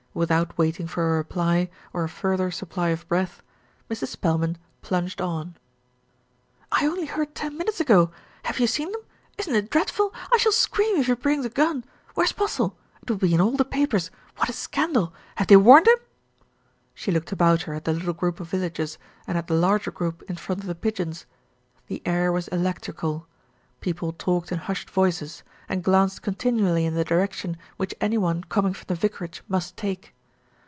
Without 0.13 0.57
waiting 0.57 0.87
for 0.89 1.07
a 1.13 1.17
reply, 1.19 1.69
or 1.93 2.03
a 2.03 2.09
further 2.09 2.51
supply 2.51 2.89
of 2.89 3.07
breath, 3.07 3.41
Mrs. 3.89 4.07
Spelman 4.09 4.57
plunged 4.81 5.21
on. 5.21 5.55
296 6.73 6.75
THE 6.75 6.75
RETURN 6.75 6.75
OF 6.75 6.75
ALFRED 6.75 6.81
"I 6.81 6.87
only 6.91 7.05
heard 7.05 7.33
ten 7.33 7.57
minutes 7.57 7.79
ago! 7.79 8.11
Have 8.43 8.59
you 8.59 8.67
seen 8.67 8.91
them? 8.91 9.01
Isn't 9.37 9.55
it 9.55 9.69
dreadful? 9.69 10.13
I 10.33 10.37
shall 10.37 10.51
scream 10.51 10.97
if 10.97 11.07
he 11.07 11.13
brings 11.13 11.45
a 11.45 11.49
gun! 11.49 11.85
Where's 12.13 12.33
Postle? 12.33 12.77
It 13.01 13.09
will 13.09 13.19
be 13.19 13.33
in 13.33 13.39
all 13.39 13.51
the 13.55 13.63
papers! 13.63 14.11
What 14.35 14.49
a 14.49 14.53
scandal! 14.53 15.13
Have 15.35 15.47
they 15.47 15.55
warned 15.55 15.87
him?" 15.87 15.99
She 16.93 17.09
looked 17.09 17.31
about 17.31 17.61
her 17.61 17.73
at 17.73 17.85
the 17.85 17.93
little 17.93 18.13
groups 18.13 18.41
of 18.41 18.49
villagers, 18.49 18.97
and 19.25 19.37
at 19.37 19.47
the 19.47 19.53
larger 19.53 19.91
group 19.91 20.23
in 20.23 20.35
front 20.35 20.59
of 20.59 20.67
The 20.67 20.75
Pigeons. 20.75 21.25
The 21.87 22.01
air 22.05 22.33
was 22.33 22.49
electrical. 22.49 23.27
People 23.79 24.13
talked 24.13 24.51
in 24.51 24.59
hushed 24.59 24.91
voices, 24.91 25.41
and 25.67 25.83
glanced 25.83 26.21
continually 26.21 26.85
in 26.85 26.93
the 26.93 27.03
direction 27.03 27.57
which 27.77 27.95
any 27.99 28.15
one 28.17 28.43
com 28.43 28.67
ing 28.67 28.73
from 28.73 28.85
the 28.87 28.93
vicarage 28.95 29.41
must 29.47 29.75
take. 29.75 30.13